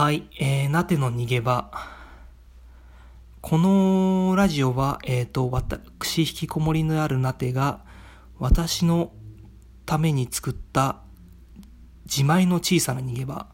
[0.00, 1.70] はい、えー、なての逃げ場。
[3.42, 7.80] このラジオは、えっ、ー、と、私、引きこもりのあるなてが、
[8.38, 9.12] 私の
[9.84, 11.02] ために作った
[12.06, 13.48] 自前の小さな逃げ場。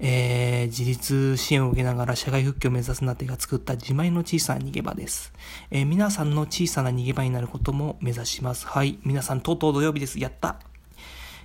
[0.00, 5.32] えー、自立支援を受けながら社会復帰を目指すなてが作った自前の小さな逃げ場です。
[5.70, 8.66] えー、皆さんの小さな逃げ場になることも目指します。
[8.66, 8.98] はい。
[9.02, 10.20] 皆さん、とうとう土曜日です。
[10.20, 10.60] やった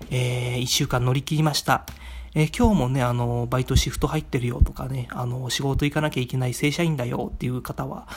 [0.10, 1.86] えー、一週間乗り切りました。
[2.38, 8.09] え、今日もね、あの、バイトシフト入ってるよとかね、あの、仕事行かなきゃいけない正社員だよっていう方は、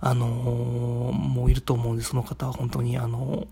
[0.00, 3.46] あの、もういると思うんで、その方は本当に、あの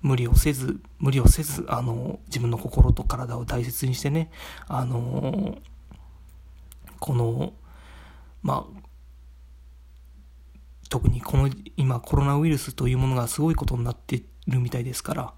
[0.00, 4.30] 無理をせず、無理をせず、あの、自分の心と体を大切にしてね、
[4.68, 5.58] あの、
[7.00, 7.52] この、
[8.44, 8.82] まあ、
[10.88, 15.34] 特にこの今コロナウイルスというものがすごいことになってるみたいですから、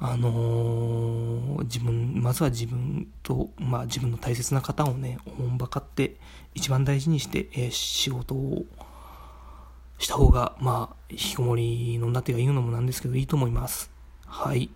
[0.00, 6.16] あのー、自分、まずは自分と、まあ自分の大切な方をね、おもんばかって
[6.54, 8.64] 一番大事にして、えー、仕事を
[9.98, 13.90] した方が、まあ、引きこもりのんだってが言うのもなんですけど、いいと思います。
[14.26, 14.70] はい。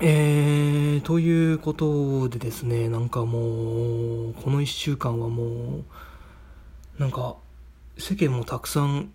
[0.00, 5.84] えー、ということでですね、なんかもう、この一週間はもう、
[6.98, 7.36] なんか、
[7.98, 9.12] 世間もたくさん、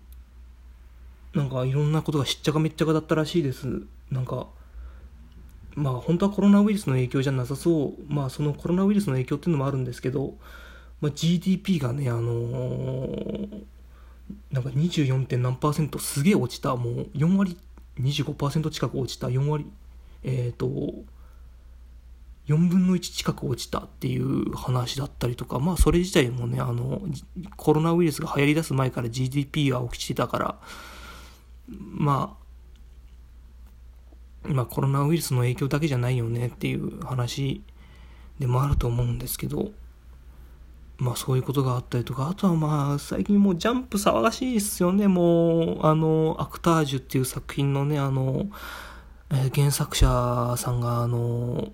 [1.34, 3.82] なんかいろんなことがしっちゃかめっちゃかだったらしいです。
[4.14, 4.46] なんか、
[5.74, 10.34] まあ本当はコロナウイルスの影響じゃなさそう、まあそのコロナウイルスの影響っていうのもあるんですけど、
[11.00, 13.62] まあ、GDP がね、あのー、
[14.52, 15.26] なんか 24.
[15.26, 17.58] 点何パーセントすげえ落ちた、もう4割
[18.00, 19.26] 25%近く落ちた。
[19.26, 19.66] 4割
[20.22, 20.66] えっ、ー、と
[22.46, 25.58] 4分の1近く落ちたっていう話だったりとか。
[25.58, 27.02] まあそれ自体もねあの
[27.56, 30.60] コロナウイルスが流行りだす前から GDP が起きてたから。
[31.68, 32.43] まあ
[34.44, 37.62] まあコロナウイルスの影響だけじゃないよねっていう話
[38.38, 39.72] でもあると思うんですけど
[40.98, 48.46] まあそういうことがあったりとか、あとはまあ最近もうジャンプ騒がしいですよね、もう、あの、アクタージュっていう作品のね、あの、
[49.30, 51.72] えー、原作者さんが、あの、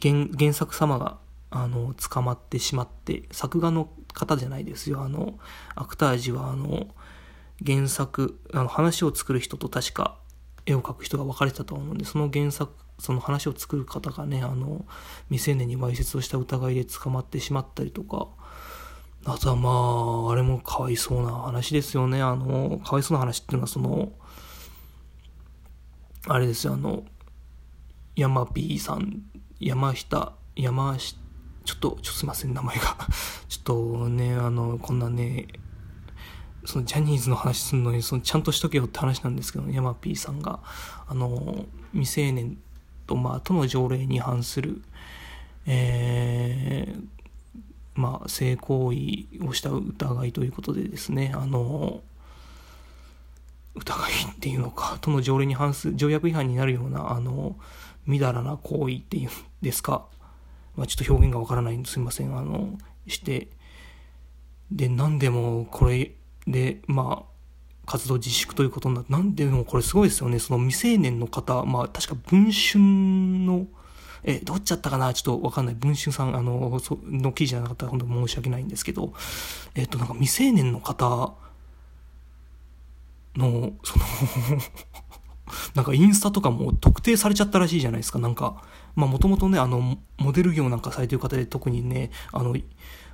[0.00, 1.18] 原原作様が、
[1.50, 5.38] あの、捕まってしまって、作画の方じゃないですよ、あの、
[5.74, 6.86] アクタージュは、あの、
[7.64, 10.16] 原作、あの話を作る人と確か
[10.66, 14.84] 絵を描く人が分かれてたと思うんで、その原作その話を作る方がね、あの、
[15.28, 18.28] 未成年にわいせつをした疑いで捕まってしまったりとか、
[19.24, 22.22] あとはまあ、あれもかわいそうな話ですよね。
[22.22, 24.12] あの、かわいそうな話っていうのはその、
[26.28, 27.04] あれですよ、あの、
[28.14, 29.22] 山 P さん、
[29.58, 31.18] 山下、山下、
[31.64, 32.96] ちょっと、ちょっとすいません、名前が。
[33.48, 35.48] ちょっとね、あの、こんなね、
[36.64, 40.60] そのジャニーズの話するのに、そのちゃんとしとけよって話なんですけど、山 P さんが、
[41.08, 42.56] あの、未成年
[43.06, 44.82] と、まあ、都の条例に反する、
[45.66, 47.02] えー、
[47.94, 52.02] まあ、性行為をした疑いということでですね、あの、
[53.74, 57.56] 疑いっていうのか、都の条例に反する、条約違反になるような、あの、
[58.06, 60.06] みだらな行為っていうんですか、
[60.76, 63.48] まあ、ちょっと表現がわからないんですいません、あの、して、
[64.70, 66.12] で、何でもこれ
[66.46, 67.32] で、まあ、
[67.86, 70.38] 活動自粛ということになって、なんでもこれすごいですよね。
[70.38, 73.66] その未成年の方、まあ確か文春の、
[74.24, 75.12] え、どっちだったかな？
[75.14, 75.74] ちょっとわかんない。
[75.74, 79.12] 文春さん、あの、その記事じゃなかったら本当申し訳ないんですけど、
[79.74, 81.34] えっ、と、なんか未成年の方
[83.36, 84.04] の、その
[85.74, 88.20] なんかインスタとかも特定されちゃったらしいじゃないですか。
[88.20, 88.62] なんか、
[88.94, 92.54] まあもともとね、あの、モデル業なんかされてる方で特にね、あの、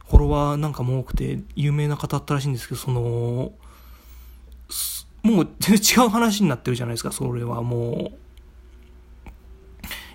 [0.09, 3.53] フォロワーなんかも多くて有名な方だったらしいんですけど、その、
[5.23, 8.19] もう全然違う話になってるじゃないですか、それはもう。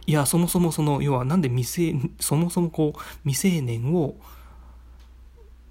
[0.06, 4.16] いや、そもそもその、要はなんで未成、そもそもこう、未成年を、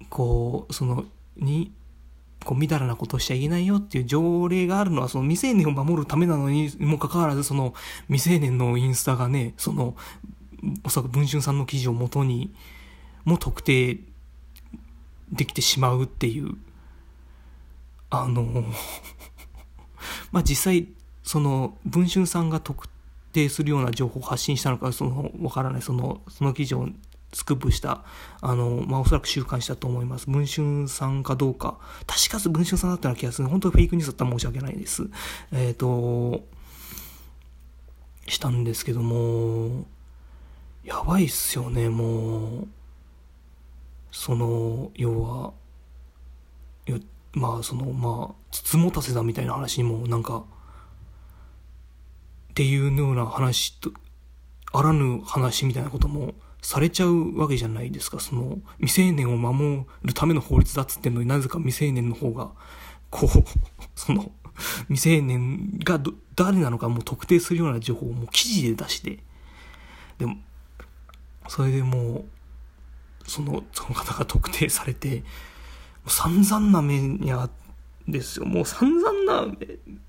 [0.09, 1.73] こう、その、に、
[2.45, 7.73] こう、みだらなことをしちゃいけないよっていう条例があるのは、その未成年を守るためなのにもかかわらず、その
[8.07, 9.95] 未成年のインスタがね、その、
[10.83, 12.53] おそらく文春さんの記事をもとに、
[13.25, 13.99] も特定
[15.31, 16.55] できてしまうっていう、
[18.09, 18.65] あの
[20.31, 20.87] まあ実際、
[21.23, 22.87] その、文春さんが特
[23.31, 26.89] 定するような情報を発信したのか、その、わからない、その、その記事を
[27.33, 28.03] スクープした、
[28.41, 30.29] あの、まあ、おそらく週刊誌だと思います。
[30.29, 33.47] 文春さんかどうか、確か文春さんだったような気がする。
[33.47, 35.09] 本当フェイクニュースだったら申し訳ないです。
[35.51, 36.45] えっ、ー、と、
[38.27, 39.85] したんですけども、
[40.83, 42.67] やばいっすよね、もう。
[44.13, 45.53] その、要は、
[47.33, 50.43] まあそのまあ筒持たせだみたいな話にもなんか
[52.51, 53.91] っていうような話と
[54.71, 58.19] あらぬ話みたいなこともされちゃうわけじゃないですか。
[58.19, 62.51] その、未成年を守るための法律だっつってんのになぜか未成年の方が、
[63.09, 63.29] こう、
[63.95, 64.31] その、
[64.87, 65.99] 未成年が
[66.35, 69.23] 誰なのかもう特定するような情報をもう記事で出して、
[70.19, 70.37] でも、
[71.49, 72.25] それでもう、
[73.27, 75.23] その、その方が特定されて、
[76.07, 77.49] 散々な目にあ
[78.07, 78.45] ですよ。
[78.45, 79.47] もう散々な、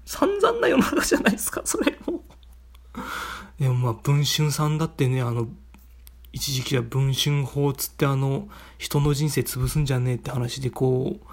[0.05, 2.25] 散々な世の中じゃないですか、それも。
[3.59, 5.49] でもまあ、文春さんだってね、あの、
[6.33, 11.27] 一時期は文春法つってあの、人の人生潰すんじゃねえって話でこう、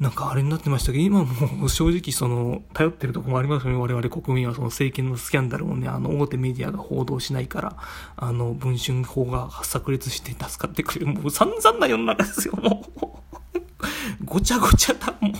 [0.00, 3.78] なんかあれになってましたけど、今も正直その、頼ってるとこもありますよね。
[3.78, 7.76] 我々国民はその政権のスキャンダルをね、あの、大手メディアが報道しないから、
[8.16, 11.08] あの、文春法が炸裂して助かってくれる。
[11.08, 14.24] もう散々な世の中ですよ、もう。
[14.24, 15.32] ごちゃごちゃだ、もう。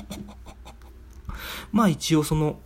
[1.73, 2.61] まあ一応その、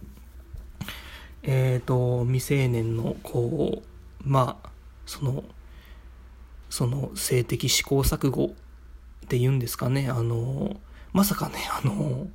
[1.45, 4.71] えっ、ー、と、未成年の、こう、まあ、
[5.07, 5.45] その、
[6.71, 8.49] その性的試行錯誤っ
[9.29, 10.81] て言うんですかね、あの、
[11.15, 12.27] まさかね、あの、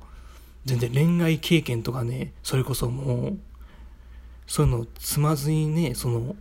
[0.64, 3.38] 全然恋愛経験とかね、それこそもう、
[4.46, 6.34] そういうのを積まずにね、その、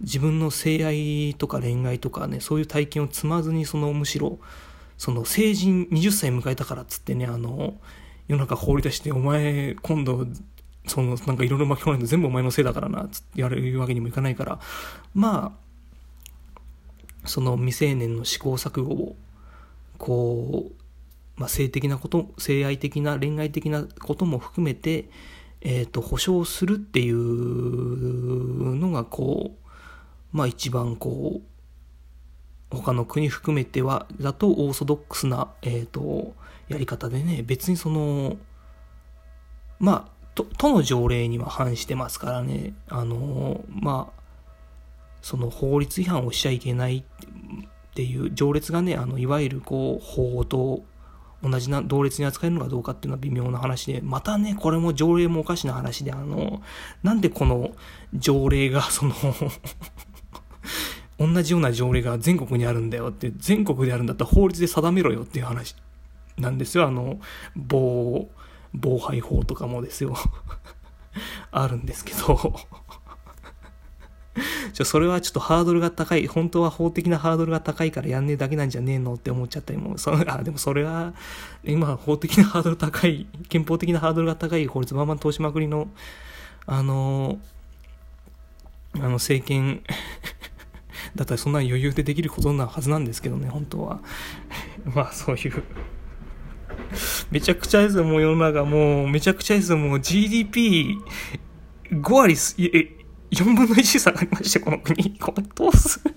[0.00, 4.40] 自分の性愛とか恋愛とかね、そういう体験を積まずに、その、むしろ、
[4.98, 7.74] その、成人20歳迎えたからっつってね、あの、
[8.26, 10.26] 世の中放り出して、お前、今度、
[10.88, 14.58] その、なんかいろいろ巻き込まれて全部お前のせいだからな、つってやるわけにもいかないから、
[15.14, 15.56] ま
[17.22, 19.16] あ、その未成年の試行錯誤を、
[19.98, 20.83] こう、
[21.36, 25.08] まあ、性的なこと、性愛的な、恋愛的なことも含めて、
[25.60, 36.34] えっ、ー、と、保障するっていうのが、こう、まあ一番こう、他の国含めては、だとオーソドックスな、えっ、ー、と、
[36.68, 38.36] やり方でね、別にその、
[39.78, 44.22] まあ、と、都の条例には反してますからね、あの、まあ、
[45.22, 47.04] その法律違反をしちゃいけないっ
[47.94, 50.84] ていう条列がね、あの、いわゆるこう、法と
[51.44, 56.62] 同じな、同列に扱えるのかどうかっていうのは微妙な話で、またね、これも条例もおかしな話で、あの、
[57.02, 57.72] なんでこの
[58.14, 59.14] 条例が、 その
[61.18, 65.76] 同じような条例が全国にあるんだよって、全国であるんだったら法律で定めろよっていう話
[66.38, 66.86] なんですよ。
[66.86, 67.20] あの、
[67.54, 68.30] 防、
[68.72, 70.16] 防廃法とかもですよ。
[71.52, 72.56] あるんですけど
[74.74, 81.14] ちょ、それはちょっとハードルが高い、本当は法的なハードルが高いからやんねえだけなんじゃねえのって思っちゃったりも、そあ、でもそれは、
[81.62, 85.88] 今法的なハードル高い、憲法的なハードルが高い法律バンバン通しまくりの、
[86.66, 87.38] あの、
[88.94, 89.82] あの政権
[91.14, 94.00] だったらそんな余裕でできることなはずなんですけどね、本当は。
[94.92, 95.62] まあそういう
[97.30, 98.64] めちゃくちゃですよ、もう世の中。
[98.64, 100.98] もう、めちゃくちゃですよ、もう GDP5
[102.12, 103.03] 割す、え、
[103.34, 105.18] 4分の1下がりました、この国。
[105.18, 106.14] これどうする？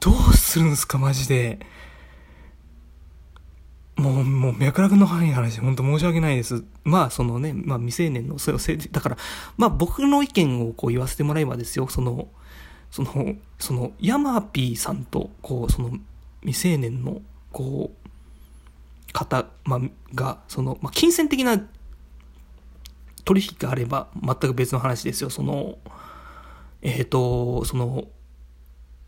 [0.00, 1.58] どうするんすか、マジで。
[3.96, 6.64] もう、もう脈絡の範囲の話、本当申し訳ないです。
[6.82, 9.16] まあ、そのね、まあ未成年の、それをせだから、
[9.56, 12.28] まあ僕の意見をこう言わせてもらえばですよ、その、
[12.90, 15.92] その、その、ヤマピーさんと、こう、その、
[16.42, 17.22] 未成年の、
[17.52, 19.80] こう、方、まあ、
[20.14, 21.60] が、その、まあ、金銭的な
[23.24, 25.30] 取引があれば全く別の話ですよ。
[25.30, 25.78] その、
[26.82, 28.04] えっ、ー、と、その、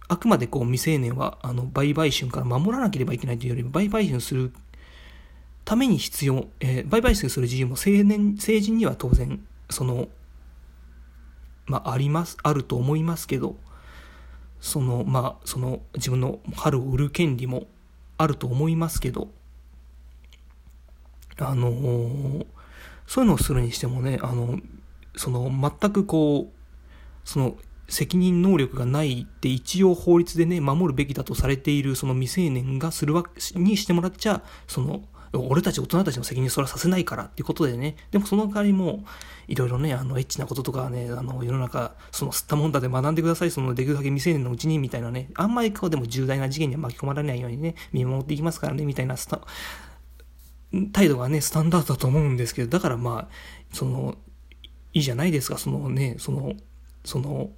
[0.08, 4.52] あくまでこう未成年はあの売買春から守らなければいけないというよりも売買春する
[5.64, 10.08] ために必要、えー、売買春する自由も成年、成人には当然、その、
[11.66, 13.56] まあ、あります、あると思いますけど、
[14.60, 17.66] その、まあ、その自分の春を売る権利も
[18.16, 19.28] あると思いますけど、
[21.38, 22.46] あのー、
[23.06, 24.58] そういうのをするにしてもね、あの、
[25.16, 27.56] その、全くこう、その、
[27.88, 39.04] 責任能力がないって一応法律でね、守るべきだとされているその未成年がするわけにしてもらっちゃ、その、俺たち大人たちの責任それはさせないからっていうことでね、でもその代わりも、
[39.48, 49.40] いろいろね、あの、エッチなこととかね、あの、世の中、その、吸ったもんだで学んでください、その、できるだけ未成年のうちに、みたいなね、あんまりこう、でも重大な事件には巻き込まれないようにね、見守っていきますからね、みたいなスタ、
[50.92, 53.34] 態度がね、スタンダードだと思うんですけど、だからまあ、
[53.72, 54.16] その、
[54.92, 56.54] いいじゃないですか、そのね、その、
[57.04, 57.50] その、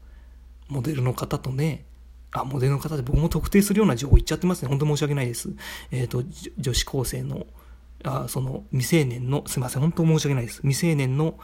[0.69, 1.85] モデルの方とね、
[2.33, 4.69] あ、モデルの方で僕も特定するような情報言っちゃってますね。
[4.69, 5.51] 本当申し訳ないです。
[5.91, 6.25] えっ、ー、と、
[6.59, 7.47] 女子高生の、
[8.05, 10.57] あ、その、未成年の、すいません、本当申し訳ないです。
[10.63, 11.39] 未成年の、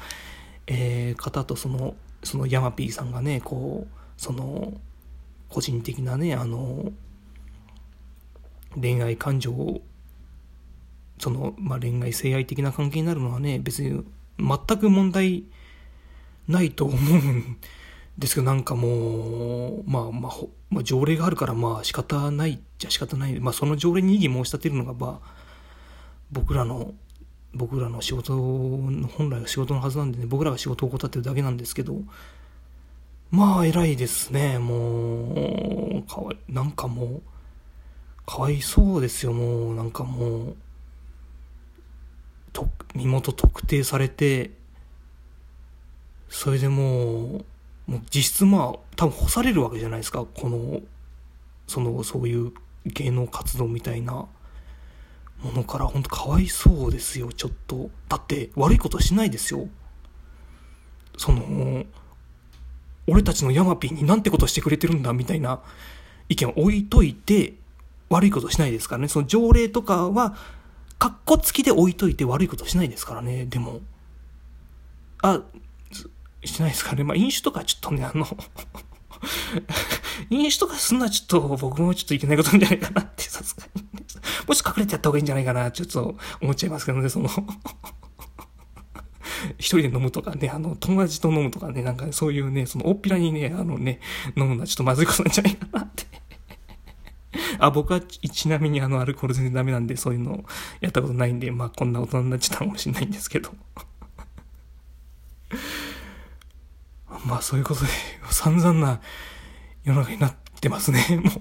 [0.66, 4.74] えー、方とその、そのヤマピーさんがね、こう、その、
[5.48, 6.92] 個人的なね、あの、
[8.80, 9.82] 恋愛感情を
[11.18, 14.04] その、まあ、恋愛性愛的な関係になるのはね別に
[14.38, 15.44] 全く問題
[16.48, 17.56] ないと思うん
[18.18, 20.32] ですけどなんかもう、まあまあ、
[20.70, 23.40] まあ、条例があるからまあ仕方ないじゃ仕方ない。
[23.40, 25.34] まあその条例に異議申し立てるのがまあ、
[26.30, 26.94] 僕らの、
[27.54, 32.02] 僕らの仕事の、本来は仕事のはずなんでね、僕らが仕事を怠ってるだけなんですけど、
[33.30, 37.22] まあ偉いですね、もう、かわい、なんかもう、
[38.26, 40.56] かわいそうですよ、もう、なんかもう、
[42.54, 44.52] と、身元特定されて、
[46.30, 47.44] それでも
[47.86, 50.80] う、もう実質まあ、多分干されるわけじゃないですか、この、
[51.66, 52.52] その、そういう
[52.86, 54.28] 芸能活動みたいなも
[55.52, 57.90] のから、本当かわいそうですよ、ちょっと。
[58.08, 59.68] だって悪いことしないですよ。
[61.18, 61.84] その、
[63.06, 65.60] 俺たちのヤマピーになんてことしてくれてるんだ、みたいな
[66.28, 67.54] 意見を置いといて、
[68.08, 69.08] 悪いことしないですからね。
[69.08, 70.36] その条例とかは、
[71.04, 73.80] かっこつきで置いといて悪いことしないですからね、でも。
[75.20, 75.42] あ、
[76.42, 77.04] してないですかね。
[77.04, 78.24] まあ、飲酒とかちょっとね、あの
[80.30, 83.84] 飲酒とかすんのはちょっと僕もちょっといけないことなんじゃないかなって、さすがに。
[84.48, 87.28] もし隠れてやった方がいいんじゃないかな、ちょっと思っちゃいますけどね、その
[89.58, 94.00] 一人で飲むとかね、あの、友達と飲むとかね、なんかそういうね、その、おっぴらにね、あのね、
[94.38, 96.06] 飲むのはちょっとまずいことなんじゃないかなって
[97.58, 100.44] あ、僕はちなみにあの、アルコール全然ダメなんで、そういうのを
[100.80, 103.50] やったことないんで、まあ、こんな大人になっちゃったかもしれないんですけど。
[107.26, 107.88] まあそういうことで、
[108.30, 109.00] 散々な
[109.84, 111.32] 世の中になってますね、 もう。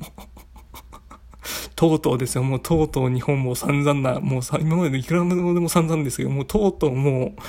[1.75, 7.41] とうとうですよ、もうとうとう日本も散々な、もうさ、今までのいくらでも散々ですけど、もうとうとうもう、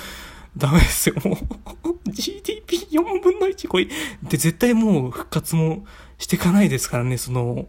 [0.57, 3.91] ダメですよ、もう GDP4 分の1これ、で、
[4.37, 5.85] 絶対もう復活も
[6.17, 7.67] していかないですからね、その、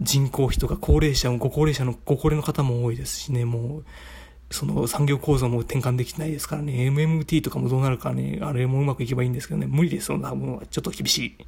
[0.00, 3.84] 人口比とか高齢者も、ご高齢者の、ご高齢の方も多いですしね、もう、
[4.50, 11.36] その産業構造も転換できてないですからね、MMT とかもどうなるかね、あれもうまくいけばいいんですけどね、無理ですよ、多分、ちょっと厳しい。